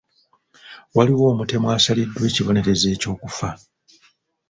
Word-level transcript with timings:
Waliwo 0.95 1.23
omutemu 1.33 1.67
asaliddwa 1.75 2.23
ekibonerezo 2.29 2.85
eky'okufa. 2.95 3.49